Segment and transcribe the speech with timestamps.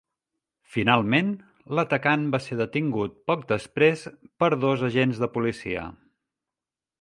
[0.75, 1.27] Finalment,
[1.79, 4.07] l'atacant va ser detingut poc després
[4.45, 5.85] per dos agents de policia.